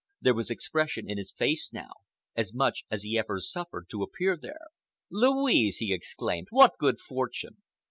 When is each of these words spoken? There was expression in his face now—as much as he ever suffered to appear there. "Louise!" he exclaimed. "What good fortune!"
There 0.19 0.33
was 0.33 0.49
expression 0.49 1.07
in 1.07 1.19
his 1.19 1.31
face 1.31 1.71
now—as 1.71 2.55
much 2.55 2.85
as 2.89 3.03
he 3.03 3.19
ever 3.19 3.39
suffered 3.39 3.87
to 3.89 4.01
appear 4.01 4.35
there. 4.35 4.65
"Louise!" 5.11 5.77
he 5.77 5.93
exclaimed. 5.93 6.47
"What 6.49 6.71
good 6.79 6.99
fortune!" 6.99 7.57